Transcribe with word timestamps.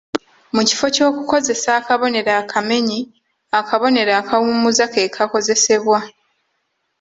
Mu 0.55 0.61
kifo 0.67 0.85
ky’okukozesa 0.95 1.69
akabonero 1.79 2.31
akamenyi, 2.41 2.99
akabonero 3.59 4.11
akawummuza 4.21 4.85
ke 4.93 5.01
kaakozesebwa. 5.15 5.99